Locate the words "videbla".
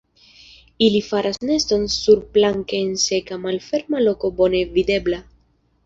4.79-5.27